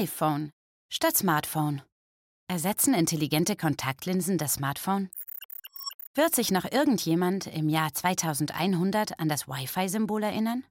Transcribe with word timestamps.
iPhone 0.00 0.50
statt 0.88 1.18
Smartphone. 1.18 1.82
Ersetzen 2.48 2.94
intelligente 2.94 3.54
Kontaktlinsen 3.54 4.38
das 4.38 4.54
Smartphone? 4.54 5.10
Wird 6.14 6.34
sich 6.34 6.50
noch 6.50 6.64
irgendjemand 6.64 7.46
im 7.46 7.68
Jahr 7.68 7.92
2100 7.92 9.20
an 9.20 9.28
das 9.28 9.46
Wi-Fi-Symbol 9.46 10.22
erinnern? 10.22 10.64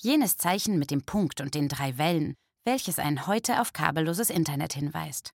Jenes 0.00 0.36
Zeichen 0.36 0.78
mit 0.78 0.92
dem 0.92 1.02
Punkt 1.04 1.40
und 1.40 1.56
den 1.56 1.68
drei 1.68 1.98
Wellen, 1.98 2.34
welches 2.64 3.00
einen 3.00 3.26
heute 3.26 3.60
auf 3.60 3.72
kabelloses 3.72 4.30
Internet 4.30 4.74
hinweist. 4.74 5.32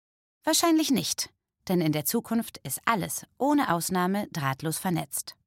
Wahrscheinlich 0.44 0.92
nicht, 0.92 1.30
denn 1.70 1.80
in 1.80 1.94
der 1.94 2.04
Zukunft 2.04 2.58
ist 2.58 2.82
alles, 2.84 3.26
ohne 3.38 3.74
Ausnahme, 3.74 4.28
drahtlos 4.34 4.80
vernetzt. 4.80 5.38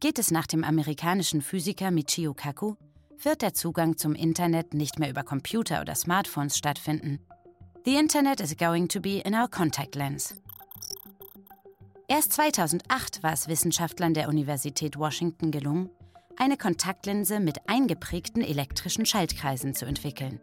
Geht 0.00 0.18
es 0.18 0.30
nach 0.30 0.46
dem 0.46 0.62
amerikanischen 0.62 1.40
Physiker 1.40 1.90
Michio 1.90 2.34
Kaku, 2.34 2.74
wird 3.24 3.42
der 3.42 3.54
Zugang 3.54 3.96
zum 3.96 4.14
Internet 4.14 4.74
nicht 4.74 4.98
mehr 4.98 5.10
über 5.10 5.22
Computer 5.22 5.80
oder 5.80 5.94
Smartphones 5.94 6.56
stattfinden. 6.56 7.18
The 7.84 7.96
Internet 7.96 8.40
is 8.40 8.56
going 8.56 8.88
to 8.88 9.00
be 9.00 9.18
in 9.18 9.34
our 9.34 9.48
contact 9.48 9.94
lens. 9.94 10.40
Erst 12.08 12.32
2008 12.34 13.22
war 13.22 13.32
es 13.32 13.48
Wissenschaftlern 13.48 14.14
der 14.14 14.28
Universität 14.28 14.98
Washington 14.98 15.50
gelungen, 15.50 15.90
eine 16.36 16.56
Kontaktlinse 16.56 17.40
mit 17.40 17.68
eingeprägten 17.68 18.42
elektrischen 18.42 19.06
Schaltkreisen 19.06 19.74
zu 19.74 19.86
entwickeln. 19.86 20.40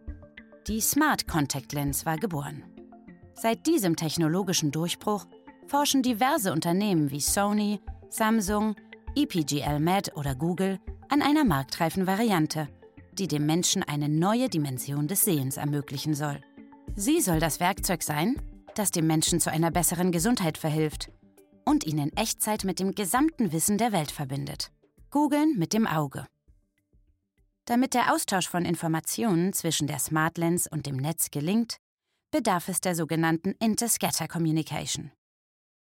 Die 0.67 0.81
Smart 0.81 1.27
Contact 1.27 1.73
Lens 1.73 2.05
war 2.05 2.17
geboren. 2.17 2.63
Seit 3.33 3.65
diesem 3.67 3.95
technologischen 3.95 4.71
Durchbruch 4.71 5.25
forschen 5.67 6.03
diverse 6.03 6.51
Unternehmen 6.51 7.11
wie 7.11 7.19
Sony, 7.19 7.79
Samsung, 8.09 8.75
EPGL 9.15 9.79
Med 9.79 10.15
oder 10.15 10.35
Google 10.35 10.79
an 11.09 11.21
einer 11.21 11.43
marktreifen 11.43 12.07
Variante, 12.07 12.67
die 13.13 13.27
dem 13.27 13.45
Menschen 13.45 13.83
eine 13.83 14.09
neue 14.09 14.49
Dimension 14.49 15.07
des 15.07 15.21
Sehens 15.21 15.57
ermöglichen 15.57 16.13
soll. 16.13 16.41
Sie 16.95 17.21
soll 17.21 17.39
das 17.39 17.59
Werkzeug 17.59 18.03
sein, 18.03 18.41
das 18.75 18.91
dem 18.91 19.07
Menschen 19.07 19.39
zu 19.39 19.51
einer 19.51 19.71
besseren 19.71 20.11
Gesundheit 20.11 20.57
verhilft 20.57 21.11
und 21.65 21.85
ihn 21.85 21.97
in 21.97 22.15
Echtzeit 22.15 22.63
mit 22.63 22.79
dem 22.79 22.95
gesamten 22.95 23.51
Wissen 23.51 23.77
der 23.77 23.91
Welt 23.91 24.11
verbindet. 24.11 24.71
Googeln 25.09 25.57
mit 25.57 25.73
dem 25.73 25.87
Auge. 25.87 26.25
Damit 27.65 27.93
der 27.93 28.13
Austausch 28.13 28.49
von 28.49 28.65
Informationen 28.65 29.53
zwischen 29.53 29.87
der 29.87 29.99
Smart 29.99 30.37
Lens 30.37 30.67
und 30.67 30.85
dem 30.85 30.97
Netz 30.97 31.31
gelingt, 31.31 31.77
bedarf 32.31 32.67
es 32.67 32.81
der 32.81 32.95
sogenannten 32.95 33.51
Interscatter 33.59 34.27
Communication. 34.27 35.11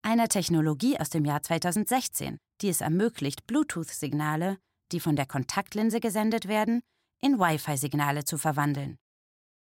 Einer 0.01 0.27
Technologie 0.27 0.99
aus 0.99 1.09
dem 1.09 1.25
Jahr 1.25 1.41
2016, 1.41 2.37
die 2.61 2.69
es 2.69 2.81
ermöglicht, 2.81 3.45
Bluetooth-Signale, 3.47 4.57
die 4.91 4.99
von 4.99 5.15
der 5.15 5.25
Kontaktlinse 5.25 5.99
gesendet 5.99 6.47
werden, 6.47 6.81
in 7.21 7.39
Wi-Fi-Signale 7.39 8.23
zu 8.23 8.37
verwandeln. 8.37 8.97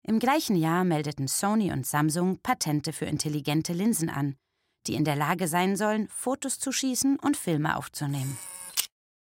Im 0.02 0.18
gleichen 0.18 0.56
Jahr 0.56 0.84
meldeten 0.84 1.28
Sony 1.28 1.72
und 1.72 1.86
Samsung 1.86 2.38
Patente 2.42 2.92
für 2.92 3.06
intelligente 3.06 3.72
Linsen 3.72 4.10
an, 4.10 4.36
die 4.86 4.94
in 4.94 5.04
der 5.04 5.16
Lage 5.16 5.48
sein 5.48 5.76
sollen, 5.76 6.08
Fotos 6.08 6.58
zu 6.58 6.72
schießen 6.72 7.18
und 7.18 7.36
Filme 7.36 7.76
aufzunehmen. 7.76 8.36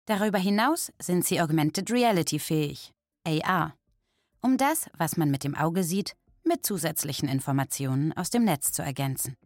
Darüber 0.07 0.39
hinaus 0.39 0.93
sind 1.01 1.25
sie 1.25 1.41
Augmented 1.41 1.91
Reality 1.91 2.39
fähig, 2.39 2.93
AR, 3.27 3.75
um 4.41 4.57
das, 4.57 4.89
was 4.97 5.17
man 5.17 5.31
mit 5.31 5.45
dem 5.45 5.55
Auge 5.55 5.83
sieht, 5.83 6.15
mit 6.45 6.65
zusätzlichen 6.65 7.29
Informationen 7.29 8.13
aus 8.17 8.31
dem 8.31 8.45
Netz 8.45 8.73
zu 8.73 8.83
ergänzen. 8.83 9.37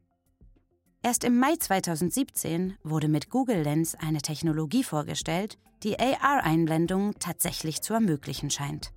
Erst 1.05 1.25
im 1.25 1.37
Mai 1.37 1.57
2017 1.57 2.77
wurde 2.85 3.09
mit 3.09 3.29
Google 3.29 3.63
Lens 3.63 3.97
eine 3.97 4.23
Technologie 4.23 4.85
vorgestellt, 4.85 5.59
die 5.83 5.99
AR-Einblendungen 5.99 7.19
tatsächlich 7.19 7.83
zu 7.83 7.93
ermöglichen 7.93 8.51
scheint. 8.51 8.93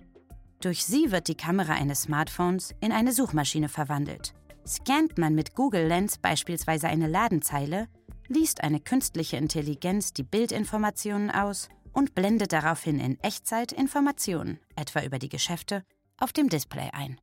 Durch 0.60 0.84
sie 0.84 1.10
wird 1.10 1.26
die 1.26 1.34
Kamera 1.34 1.72
eines 1.72 2.02
Smartphones 2.02 2.74
in 2.80 2.92
eine 2.92 3.12
Suchmaschine 3.12 3.68
verwandelt. 3.68 4.34
Scannt 4.64 5.18
man 5.18 5.34
mit 5.34 5.56
Google 5.56 5.88
Lens 5.88 6.18
beispielsweise 6.18 6.86
eine 6.86 7.08
Ladenzeile, 7.08 7.88
liest 8.28 8.62
eine 8.62 8.78
künstliche 8.78 9.36
Intelligenz 9.36 10.12
die 10.12 10.22
Bildinformationen 10.22 11.32
aus 11.32 11.68
und 11.92 12.14
blendet 12.14 12.52
daraufhin 12.52 13.00
in 13.00 13.18
Echtzeit 13.20 13.72
Informationen, 13.72 14.60
etwa 14.76 15.02
über 15.02 15.18
die 15.18 15.28
Geschäfte, 15.28 15.82
auf 16.18 16.32
dem 16.32 16.48
Display 16.48 16.88
ein. 16.92 17.20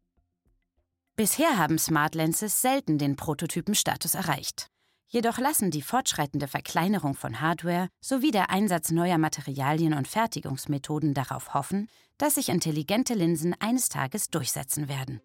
Bisher 1.15 1.57
haben 1.57 1.77
Smart 1.77 2.15
Lenses 2.15 2.61
selten 2.61 2.97
den 2.97 3.15
Prototypenstatus 3.15 4.15
erreicht. 4.15 4.72
Jedoch 5.13 5.37
lassen 5.37 5.69
die 5.69 5.83
fortschreitende 5.83 6.47
Verkleinerung 6.47 7.13
von 7.13 7.39
Hardware 7.39 7.87
sowie 8.01 8.31
der 8.31 8.49
Einsatz 8.49 8.89
neuer 8.89 9.19
Materialien 9.19 9.93
und 9.93 10.07
Fertigungsmethoden 10.07 11.13
darauf 11.13 11.53
hoffen, 11.53 11.87
dass 12.17 12.33
sich 12.33 12.49
intelligente 12.49 13.13
Linsen 13.13 13.55
eines 13.59 13.89
Tages 13.89 14.31
durchsetzen 14.31 14.89
werden. 14.89 15.21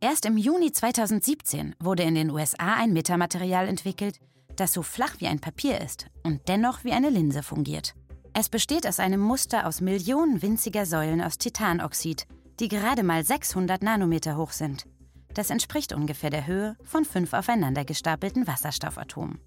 Erst 0.00 0.24
im 0.24 0.38
Juni 0.38 0.72
2017 0.72 1.76
wurde 1.78 2.02
in 2.02 2.14
den 2.14 2.30
USA 2.30 2.76
ein 2.76 2.94
Metamaterial 2.94 3.68
entwickelt, 3.68 4.20
das 4.56 4.72
so 4.72 4.82
flach 4.82 5.16
wie 5.18 5.26
ein 5.26 5.38
Papier 5.38 5.82
ist 5.82 6.06
und 6.22 6.48
dennoch 6.48 6.82
wie 6.82 6.92
eine 6.92 7.10
Linse 7.10 7.42
fungiert. 7.42 7.94
Es 8.32 8.48
besteht 8.48 8.86
aus 8.86 9.00
einem 9.00 9.20
Muster 9.20 9.66
aus 9.66 9.82
Millionen 9.82 10.40
winziger 10.40 10.86
Säulen 10.86 11.20
aus 11.20 11.36
Titanoxid, 11.36 12.26
die 12.58 12.68
gerade 12.68 13.02
mal 13.02 13.22
600 13.22 13.82
Nanometer 13.82 14.38
hoch 14.38 14.52
sind. 14.52 14.86
Das 15.34 15.50
entspricht 15.50 15.92
ungefähr 15.92 16.30
der 16.30 16.46
Höhe 16.46 16.76
von 16.84 17.04
fünf 17.04 17.32
aufeinander 17.32 17.84
gestapelten 17.84 18.46
Wasserstoffatomen. 18.46 19.40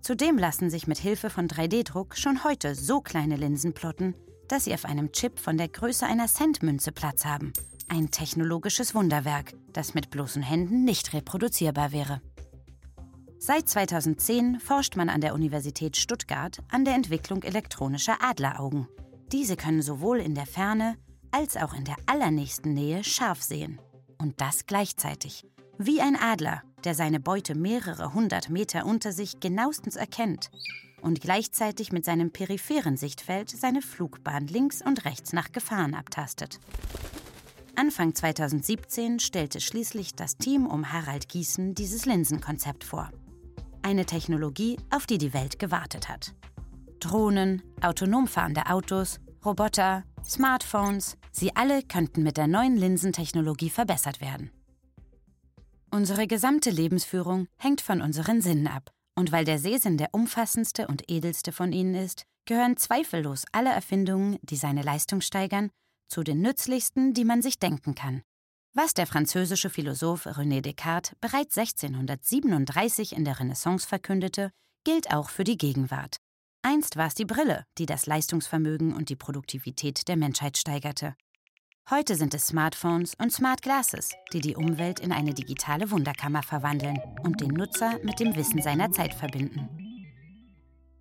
Zudem 0.00 0.38
lassen 0.38 0.70
sich 0.70 0.86
mit 0.86 0.98
Hilfe 0.98 1.30
von 1.30 1.46
3D-Druck 1.48 2.16
schon 2.16 2.42
heute 2.44 2.74
so 2.74 3.00
kleine 3.00 3.36
Linsen 3.36 3.72
plotten, 3.72 4.14
dass 4.48 4.64
sie 4.64 4.74
auf 4.74 4.84
einem 4.84 5.12
Chip 5.12 5.38
von 5.38 5.56
der 5.56 5.68
Größe 5.68 6.06
einer 6.06 6.26
Centmünze 6.26 6.92
Platz 6.92 7.24
haben. 7.24 7.52
Ein 7.88 8.10
technologisches 8.10 8.94
Wunderwerk, 8.94 9.52
das 9.72 9.94
mit 9.94 10.10
bloßen 10.10 10.42
Händen 10.42 10.84
nicht 10.84 11.12
reproduzierbar 11.12 11.92
wäre. 11.92 12.20
Seit 13.38 13.68
2010 13.68 14.60
forscht 14.60 14.96
man 14.96 15.08
an 15.08 15.20
der 15.20 15.34
Universität 15.34 15.96
Stuttgart 15.96 16.58
an 16.70 16.84
der 16.84 16.94
Entwicklung 16.94 17.42
elektronischer 17.42 18.18
Adleraugen. 18.22 18.88
Diese 19.32 19.56
können 19.56 19.82
sowohl 19.82 20.18
in 20.18 20.34
der 20.34 20.46
Ferne 20.46 20.96
als 21.32 21.56
auch 21.56 21.74
in 21.74 21.84
der 21.84 21.96
allernächsten 22.06 22.72
Nähe 22.74 23.02
scharf 23.02 23.42
sehen. 23.42 23.80
Und 24.22 24.40
das 24.40 24.66
gleichzeitig. 24.66 25.44
Wie 25.78 26.00
ein 26.00 26.14
Adler, 26.14 26.62
der 26.84 26.94
seine 26.94 27.18
Beute 27.18 27.56
mehrere 27.56 28.14
hundert 28.14 28.50
Meter 28.50 28.86
unter 28.86 29.10
sich 29.10 29.40
genauestens 29.40 29.96
erkennt 29.96 30.52
und 31.00 31.20
gleichzeitig 31.20 31.90
mit 31.90 32.04
seinem 32.04 32.30
peripheren 32.30 32.96
Sichtfeld 32.96 33.50
seine 33.50 33.82
Flugbahn 33.82 34.46
links 34.46 34.80
und 34.80 35.04
rechts 35.06 35.32
nach 35.32 35.50
Gefahren 35.50 35.94
abtastet. 35.94 36.60
Anfang 37.74 38.14
2017 38.14 39.18
stellte 39.18 39.60
schließlich 39.60 40.14
das 40.14 40.36
Team 40.36 40.68
um 40.68 40.92
Harald 40.92 41.28
Gießen 41.28 41.74
dieses 41.74 42.06
Linsenkonzept 42.06 42.84
vor. 42.84 43.10
Eine 43.82 44.06
Technologie, 44.06 44.76
auf 44.90 45.06
die 45.06 45.18
die 45.18 45.34
Welt 45.34 45.58
gewartet 45.58 46.08
hat. 46.08 46.32
Drohnen, 47.00 47.60
autonom 47.80 48.28
fahrende 48.28 48.66
Autos, 48.66 49.18
Roboter, 49.44 50.04
Smartphones, 50.24 51.16
sie 51.32 51.56
alle 51.56 51.82
könnten 51.82 52.22
mit 52.22 52.36
der 52.36 52.46
neuen 52.46 52.76
Linsentechnologie 52.76 53.70
verbessert 53.70 54.20
werden. 54.20 54.52
Unsere 55.90 56.28
gesamte 56.28 56.70
Lebensführung 56.70 57.48
hängt 57.58 57.80
von 57.80 58.00
unseren 58.00 58.40
Sinnen 58.40 58.68
ab. 58.68 58.90
Und 59.14 59.30
weil 59.30 59.44
der 59.44 59.58
Sehsinn 59.58 59.98
der 59.98 60.10
umfassendste 60.12 60.86
und 60.86 61.10
edelste 61.10 61.52
von 61.52 61.72
ihnen 61.72 61.94
ist, 61.94 62.24
gehören 62.46 62.76
zweifellos 62.76 63.44
alle 63.52 63.70
Erfindungen, 63.70 64.38
die 64.42 64.56
seine 64.56 64.82
Leistung 64.82 65.20
steigern, 65.20 65.70
zu 66.08 66.22
den 66.22 66.40
nützlichsten, 66.40 67.12
die 67.12 67.24
man 67.24 67.42
sich 67.42 67.58
denken 67.58 67.94
kann. 67.94 68.22
Was 68.74 68.94
der 68.94 69.06
französische 69.06 69.68
Philosoph 69.68 70.26
René 70.26 70.62
Descartes 70.62 71.14
bereits 71.20 71.58
1637 71.58 73.14
in 73.14 73.24
der 73.24 73.38
Renaissance 73.38 73.86
verkündete, 73.86 74.50
gilt 74.84 75.12
auch 75.12 75.28
für 75.28 75.44
die 75.44 75.58
Gegenwart. 75.58 76.21
Einst 76.64 76.96
war 76.96 77.08
es 77.08 77.14
die 77.14 77.24
Brille, 77.24 77.66
die 77.76 77.86
das 77.86 78.06
Leistungsvermögen 78.06 78.94
und 78.94 79.08
die 79.08 79.16
Produktivität 79.16 80.06
der 80.06 80.16
Menschheit 80.16 80.56
steigerte. 80.56 81.16
Heute 81.90 82.14
sind 82.14 82.34
es 82.34 82.46
Smartphones 82.46 83.14
und 83.16 83.32
Smart 83.32 83.62
Glasses, 83.62 84.12
die 84.32 84.40
die 84.40 84.54
Umwelt 84.54 85.00
in 85.00 85.10
eine 85.10 85.34
digitale 85.34 85.90
Wunderkammer 85.90 86.44
verwandeln 86.44 86.98
und 87.24 87.40
den 87.40 87.50
Nutzer 87.50 87.98
mit 88.04 88.20
dem 88.20 88.36
Wissen 88.36 88.62
seiner 88.62 88.92
Zeit 88.92 89.12
verbinden. 89.12 89.68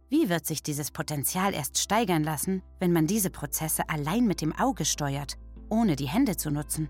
Wie 0.10 0.30
wird 0.30 0.48
sich 0.48 0.64
dieses 0.64 0.90
Potenzial 0.90 1.54
erst 1.54 1.78
steigern 1.78 2.24
lassen, 2.24 2.64
wenn 2.80 2.92
man 2.92 3.06
diese 3.06 3.30
Prozesse 3.30 3.88
allein 3.88 4.26
mit 4.26 4.42
dem 4.42 4.54
Auge 4.54 4.84
steuert, 4.84 5.38
ohne 5.70 5.96
die 5.96 6.10
Hände 6.10 6.38
zu 6.38 6.50
nutzen? 6.50 6.90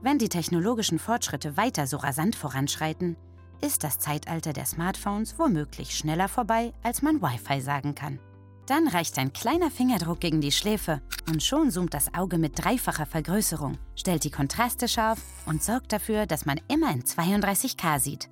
Wenn 0.00 0.18
die 0.18 0.28
technologischen 0.28 1.00
Fortschritte 1.00 1.56
weiter 1.56 1.88
so 1.88 1.96
rasant 1.96 2.36
voranschreiten, 2.36 3.16
ist 3.60 3.84
das 3.84 3.98
Zeitalter 3.98 4.52
der 4.52 4.66
Smartphones 4.66 5.38
womöglich 5.38 5.96
schneller 5.96 6.28
vorbei, 6.28 6.72
als 6.82 7.02
man 7.02 7.22
Wi-Fi 7.22 7.60
sagen 7.60 7.94
kann. 7.94 8.18
Dann 8.66 8.86
reicht 8.86 9.18
ein 9.18 9.32
kleiner 9.32 9.70
Fingerdruck 9.70 10.20
gegen 10.20 10.40
die 10.40 10.52
Schläfe 10.52 11.00
und 11.28 11.42
schon 11.42 11.70
zoomt 11.70 11.94
das 11.94 12.12
Auge 12.12 12.36
mit 12.36 12.62
dreifacher 12.62 13.06
Vergrößerung, 13.06 13.78
stellt 13.96 14.24
die 14.24 14.30
Kontraste 14.30 14.88
scharf 14.88 15.20
und 15.46 15.62
sorgt 15.62 15.92
dafür, 15.92 16.26
dass 16.26 16.44
man 16.44 16.60
immer 16.68 16.90
in 16.92 17.02
32K 17.02 17.98
sieht. 17.98 18.28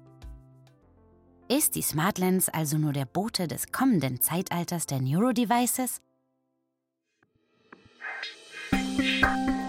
Ist 1.49 1.75
die 1.75 1.83
Smart 1.83 2.19
Lens 2.19 2.49
also 2.49 2.77
nur 2.77 2.93
der 2.93 3.07
Bote 3.07 3.49
des 3.49 3.73
kommenden 3.73 4.21
Zeitalters 4.21 4.87
der 4.87 5.01
Neurodevices? 5.01 6.01
devices 8.71 9.66